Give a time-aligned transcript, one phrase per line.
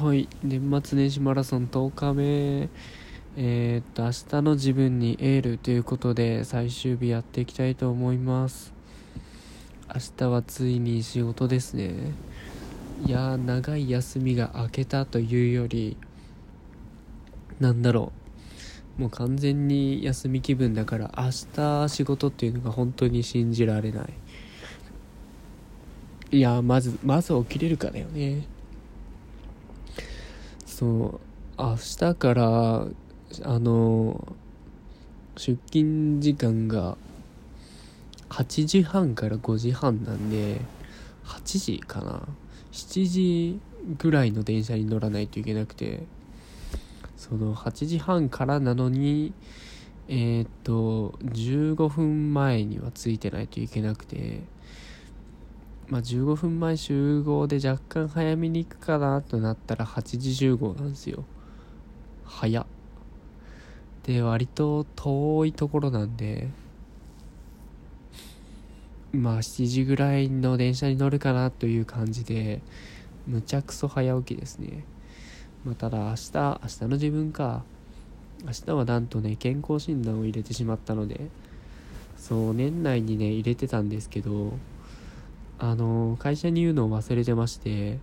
[0.00, 2.68] はい年末年始マラソン10日目。
[3.36, 8.72] えー、っと明日の自分にエールということで最終日やっていきたいと思います。
[9.92, 12.12] 明日はついに仕事ですね。
[13.06, 15.96] いや長い休みが明けたというより
[17.58, 18.12] なんだろ
[18.98, 19.00] う。
[19.00, 21.24] もう完全に休み気分だから明
[21.56, 24.12] 日仕事っていうのが本当に信じられない。
[26.30, 28.46] いやまずまず起きれるかだよね。
[30.78, 31.20] そう
[31.58, 34.32] 明日からあの
[35.36, 36.96] 出勤時間が
[38.28, 40.60] 8時半から5時半なんで
[41.24, 42.22] 8時かな。
[42.70, 43.60] 7時
[43.98, 46.04] ぐらいの電車に乗らないといけなくて
[47.16, 49.32] その8時半からなのに
[50.06, 54.42] えー、っと15分前には着いてないといけなくて
[55.90, 61.24] まあ、15分前集合で若干早めに行くかなとなったら8時集合なんですよ。
[62.24, 62.66] 早
[64.02, 66.48] で割と遠いところなんで
[69.12, 72.60] まあ7時ぐらいの電車に乗るかなという感じで
[73.26, 74.84] むちゃくそ早起きですね、
[75.64, 77.64] まあ、ただ明日明日の自分か
[78.44, 81.28] 明日はなんとね健康診断を入れてしまったので
[82.16, 84.52] そう年内にね入れてたんですけど
[85.58, 87.98] あの会社に言うのを忘れてまして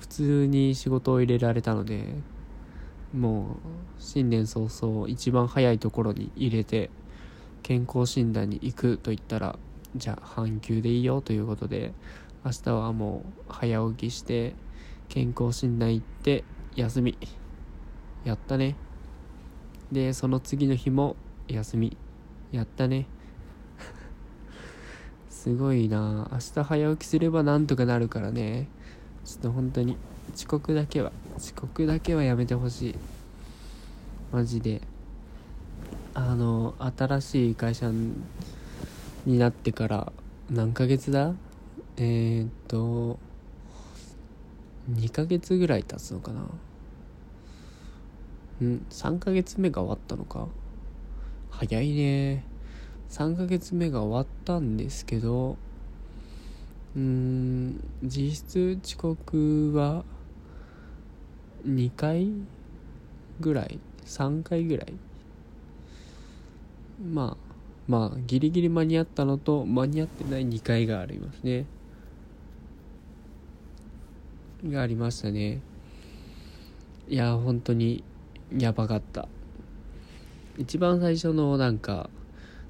[0.00, 2.04] 普通に仕事を入れられたので
[3.14, 3.46] もう
[3.98, 6.90] 新年早々一番早いところに入れて
[7.62, 9.58] 健康診断に行くと言ったら
[9.96, 11.92] じゃあ半休でいいよということで
[12.44, 14.54] 明日はもう早起きして
[15.08, 17.18] 健康診断行って休み。
[18.24, 18.76] やったね。
[19.90, 21.16] でその次の日も
[21.48, 21.96] 休み。
[22.50, 23.06] やったね。
[25.42, 26.28] すごいな。
[26.30, 28.68] 明日早起きすればなんとかなるからね。
[29.24, 29.96] ちょっと本当に
[30.36, 32.94] 遅刻だけは遅刻だけはやめてほしい。
[34.30, 34.82] マジで。
[36.14, 40.12] あの新しい会社になってから
[40.48, 41.34] 何ヶ月だ？
[41.96, 43.18] えー、っと
[44.92, 46.42] 2ヶ月ぐらい経つのかな。
[48.64, 50.46] ん3ヶ月目が終わったのか。
[51.50, 52.51] 早いね。
[53.12, 55.58] 3ヶ月目が終わったんですけど
[56.96, 60.02] うーん実質遅刻は
[61.66, 62.28] 2回
[63.38, 64.94] ぐらい3回ぐらい。
[67.12, 67.52] まあ
[67.86, 71.66] まあギリギリ間に合ったのと間に合ってない2回がありますね。
[74.64, 75.60] がありましたね。
[77.08, 78.02] いや本当に
[78.56, 79.28] やばかった。
[80.56, 82.08] 一番最初のなんか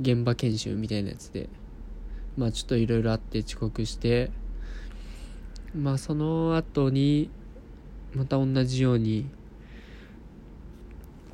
[0.00, 1.48] 現場研修みたいなやつで。
[2.36, 4.30] まあちょっといろいろあって遅刻して。
[5.76, 7.30] まあその後に
[8.14, 9.26] また同じように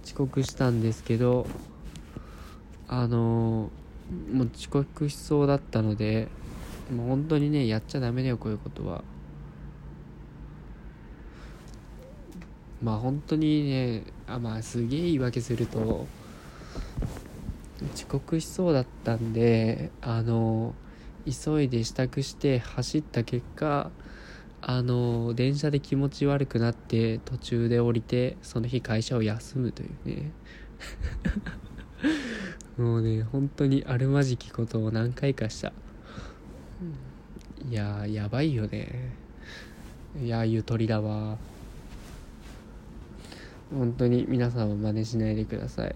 [0.03, 1.47] 遅刻したんですけど
[2.89, 3.71] あの
[4.33, 6.29] もう遅刻しそうだったので
[6.91, 9.05] もう本当にねやっちゃダメだよこういうことは。
[12.83, 16.07] まあ本当にねあまあすげえ言い訳すると
[17.95, 20.75] 遅刻しそうだったんであの
[21.27, 23.91] 急いで支度して走った結果
[24.63, 30.33] あの電車で気持ち悪くなって途中で降りてその日会社を休むというね。
[32.77, 35.73] もうね本当にあるまじきことを何回かした。
[37.69, 39.17] いややばいよね。
[40.23, 41.39] いやゆとりだわ。
[43.71, 45.95] 本当に皆さんは真似しないでください。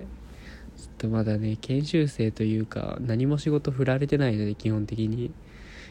[1.04, 5.32] とまだね研修生というか何も仕事振られてないので基本的に。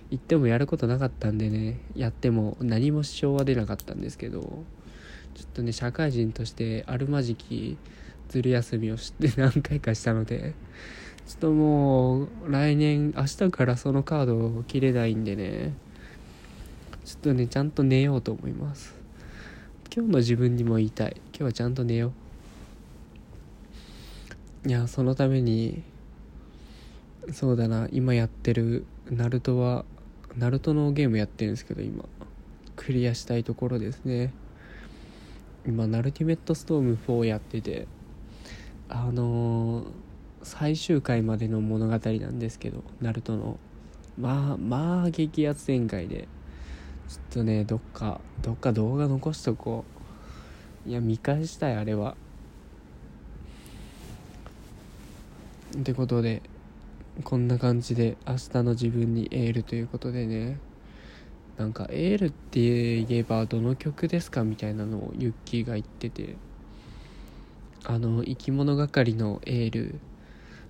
[0.09, 4.49] 行ってもやることなかったんでねやっても何も支障は出なかったんですけどちょ
[5.45, 7.77] っとね社会人としてあるまじき
[8.29, 10.53] ずる休みをして 何回かしたので
[11.25, 15.73] ちょっともう来年明日からそのカードを切れないんでね
[17.05, 18.93] ちょっとねちゃんと寝ようと思います。
[19.95, 21.15] 今日の自分にも言いたい。
[21.27, 22.22] 今日はちゃんと寝よう。
[24.65, 25.83] いやそのために
[27.33, 29.83] そうだな今やってるナルトは
[30.37, 32.05] ナルトのゲームやってるんですけど今。
[32.75, 34.33] クリアしたいところですね。
[35.67, 37.87] 今ナルティメットストーム4やってて
[38.89, 39.85] あのー、
[40.41, 41.99] 最終回までの物語な
[42.29, 43.59] んですけどナルトの。
[44.17, 46.27] まあまあ激アツ展開で。
[47.09, 49.83] ちょっとねどっかどっか動画残しとこ
[50.87, 50.89] う。
[50.89, 52.15] いや見返したいあれは。
[55.77, 56.41] ってことで
[57.23, 60.59] こんな感じで明日の自分にエールということでね。
[61.57, 66.35] なんかエールって言えばどの曲ですかみたいなのをユッキーが言ってて。
[67.85, 69.99] あの生き物係のエール。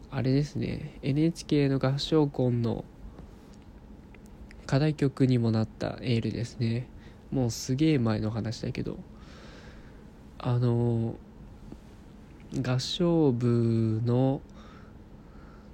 [0.09, 0.97] あれですね。
[1.03, 2.83] NHK の合唱コンの
[4.65, 6.87] 課題曲にもなったエールですね。
[7.31, 8.97] もうすげえ前の話だけど。
[10.39, 11.15] あの
[12.61, 14.41] 合唱部の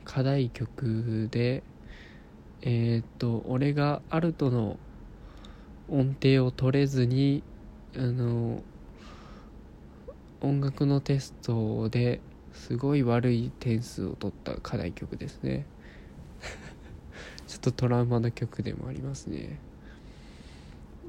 [0.10, 1.62] 課題曲で
[2.64, 4.80] えー、っと俺がアルトの
[5.88, 7.44] 音程を取れずに
[7.96, 8.64] あの
[10.42, 12.22] 音楽のテストで
[12.54, 15.68] すごい悪い点数を取った課題曲ですね。
[17.46, 19.60] ちょっとトラウマな曲でもありますね。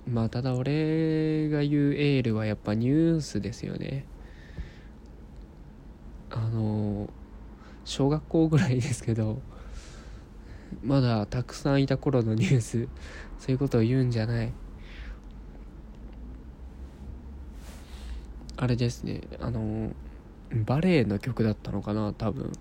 [0.06, 4.05] まあただ俺が言うエールはやっぱニュースですよね。
[6.29, 7.08] あの
[7.84, 9.40] 小学校ぐらいですけど
[10.82, 12.88] まだたくさんいた頃のニュース
[13.38, 14.52] そういうことを言うんじゃない。
[18.56, 19.22] あれですね。
[19.40, 19.92] あの
[20.66, 22.52] バレエの曲だったのかな多分。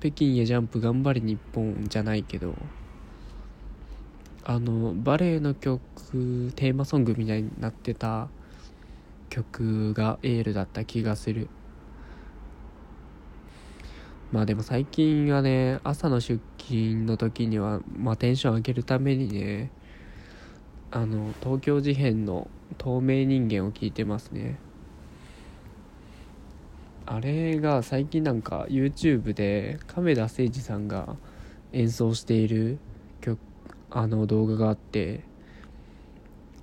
[0.00, 2.56] 北京へジャンプ頑張れ日本じゃないけど。
[4.44, 5.80] あのバレエの曲
[6.56, 8.28] テーマソングみたいになってた
[9.28, 11.48] 曲がエールだった気がする。
[14.32, 19.70] まあでも最近はね朝の出勤の時には、まあ、テンション上げるためにね
[20.90, 24.58] あの東京事変の透明人間を聞いてますね。
[27.08, 31.16] あれが最近なんか YouTube で亀田誠司さんが
[31.72, 32.78] 演奏している
[33.20, 33.38] 曲
[33.90, 35.22] あの動画があって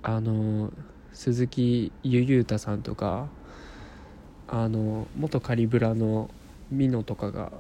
[0.02, 0.74] あの
[1.14, 3.30] 鈴木ゆゆうたさんとか
[4.50, 6.30] あの元カリブラの
[6.74, 7.52] ミノとかが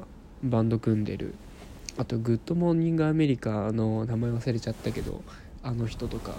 [0.43, 1.35] バンド組んでる。
[1.95, 5.21] あとグッドモーニングアメリカの名前忘れちゃったけど
[5.61, 6.33] あの人とか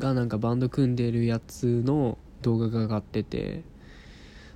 [0.00, 3.62] がなんかバンド組んでるやつの動画が上がってて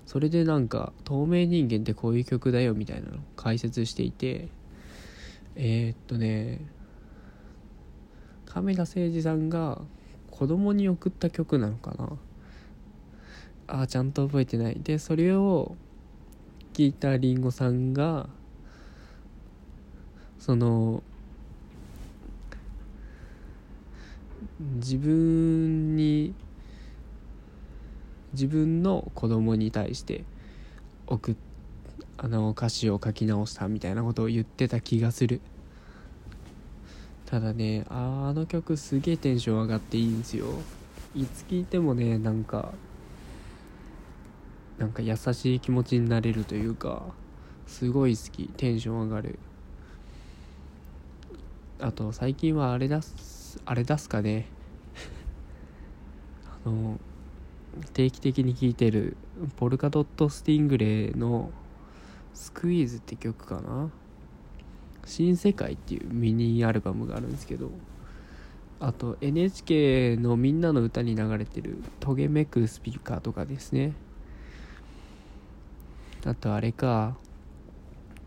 [0.04, 4.48] それでなんか「透明人間ってこういう曲だよ」みたいなの解説していて
[5.54, 6.60] えー、っとね
[8.46, 9.80] 亀田誠司さんが
[10.32, 12.12] 子供に送った曲なのかな。
[13.68, 14.78] ああちゃんと覚えてない。
[14.82, 15.76] でそれを
[16.76, 18.28] 聞いたりんごさんが
[20.38, 21.02] その
[24.74, 26.34] 自分に
[28.34, 30.24] 自分の子供に対して
[31.06, 31.36] 送っ
[32.18, 35.40] あの歌詞を書き直したみたいなことを言ってた気がする。
[37.24, 40.44] ただねあの曲すげえテンション上がっていいんですよ。
[41.14, 42.74] いつ聴いてもねなんか
[44.78, 47.02] なんか優しい気持ちになれるというか
[47.66, 49.38] すごい好きテンション上がる。
[51.78, 54.46] あと最近はあれ出すあれ出すかね。
[56.64, 56.98] あの
[57.92, 59.16] 定期的に聴いてる
[59.56, 61.50] ポルカドット・スティングレイの
[62.32, 63.90] 「スクイーズ」って曲かな。
[65.06, 67.70] 新世界っていうミニアルバムがあるんですけど
[68.80, 73.92] あと NHK のみんなの歌に流れてる「トゲめくスピーカー」とかですね。
[76.26, 77.16] あとあれか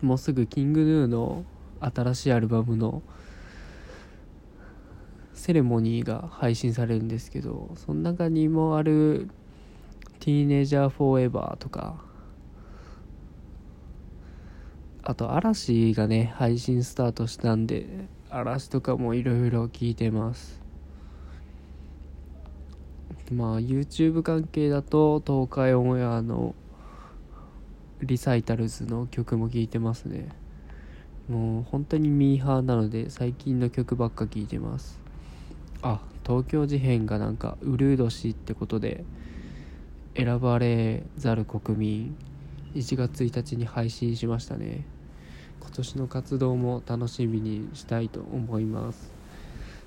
[0.02, 1.44] もうすぐキングヌーの
[1.82, 3.04] 新しいアルバムの
[5.34, 9.30] セレモニーが配信されるんですけどその中にもある
[10.20, 12.02] 「ティーネージャー・フォーエバー」とか
[15.04, 20.62] あと嵐がね配信スタートしたんで嵐とかもいろいろ聞いてます。
[23.32, 26.56] まあ YouTube 関係だと東海オンエアの
[28.02, 30.30] リサイタルズの曲も聴いてますね。
[31.28, 35.00] もう本当にミーハーなので最近の曲ばっか聴いてます。
[35.82, 39.04] あ東京事変がなんかウルー年ってことで
[40.16, 42.18] 選ばれざる国民
[42.76, 44.86] 1月1日に配信しましたね。
[45.60, 49.12] 今年の活動も楽しみにしたいと思います、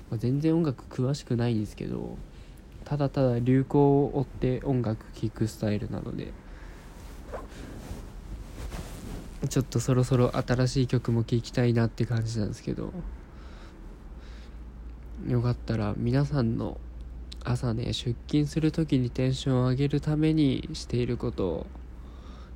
[0.09, 2.17] まあ、全然音楽詳しくないんですけど
[2.85, 6.31] ただただ流行を追って音楽聴くスタイルなので
[9.49, 12.91] ちょっとそろそろ新しい曲も聴きたいなって感じなんですけど。
[15.27, 16.77] よかったら皆さんの
[17.45, 21.67] 朝ね出勤する時にテンションを上げるためにしていることを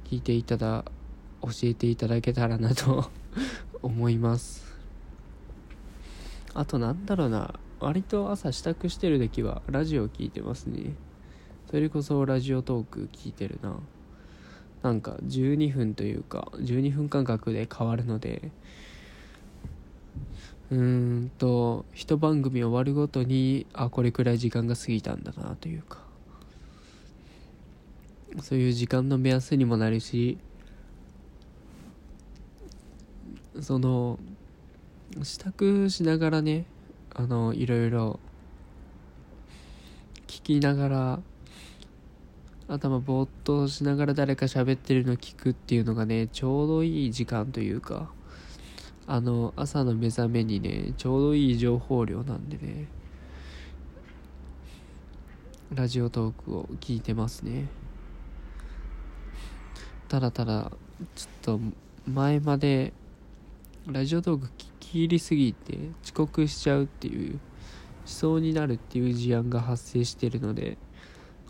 [0.10, 0.84] 聞いていただ
[1.42, 3.10] 教えていただけたらなと
[3.82, 4.66] 思います。
[6.54, 7.60] あとなんだろうな。
[7.80, 10.96] 割と朝支度してる時はラジオ聞いてますね。
[11.70, 13.78] それこそラジオトーク聞いてるな。
[14.84, 18.52] なんか12分というか12分間隔で変わるので
[20.72, 26.08] うんと一番組終わるごとにあこれくらい時間が過ぎたんだなというか。
[28.42, 30.38] そういう時間の目安にもなるし
[33.62, 34.20] その
[35.24, 36.66] 支度しながらね
[37.16, 38.20] あのいろいろ
[40.28, 41.20] 聞きながら
[42.68, 48.10] 頭ぼーっとしながら誰か喋ってるの聞くっていうのがねちょうどいい時間というか
[49.06, 52.88] あの朝の目覚めにねちょうどいい情報量なんでね
[55.74, 57.68] ラジオトークを聞いてますね。
[60.08, 60.72] ただただ
[61.16, 61.60] ちょっと
[62.06, 62.94] 前まで
[63.86, 67.40] ラジオトーク聞き入りすぎて遅刻しちゃうっていう
[68.06, 70.78] しそうになるっていう事案が発生してるので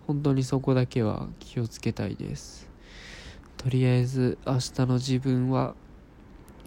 [0.07, 2.69] 本当にそこだけは気をつけたいです。
[3.57, 5.75] とりあえず明日の自分は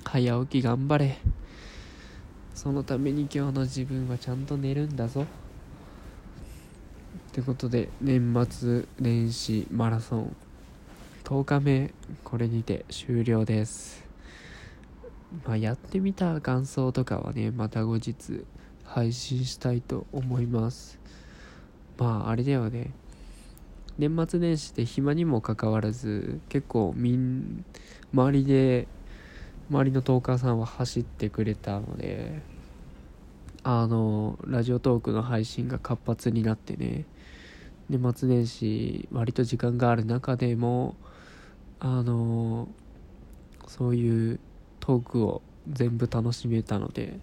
[0.05, 1.17] 早起き頑張れ。
[2.55, 5.23] そのために今日の自分はちゃんと寝るんだぞ。
[5.23, 5.27] っ
[7.33, 10.37] てことで年末年始マラソン。
[11.25, 14.05] 10日目これにて終了です。
[15.47, 18.45] まあやってみた感想とかはねまた後日
[18.85, 20.99] 配信したいと思います。
[21.97, 22.91] まああれだよね。
[24.01, 27.67] 年末年始で暇にもかかわらず結構みん
[28.15, 28.89] 周りで
[29.71, 32.41] 周りのトーカーさんは走ってくれたので
[33.63, 37.05] あのラジオトークの配信が活発になってね
[37.91, 40.97] 年末年始割と時間がある中でも
[41.79, 42.69] あの
[43.67, 44.41] そういう
[44.81, 47.19] トークを全部楽しめたので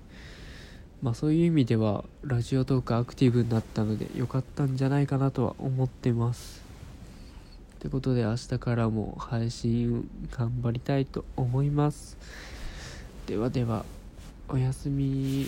[1.01, 6.66] まあそういう意味ではラジオトークアクティブになったので良かったんじゃないかなとは思ってます。
[7.77, 12.17] ってことで明日からも配信頑張りたいと思います。
[13.27, 13.85] ではでは
[14.49, 15.47] おやすみ。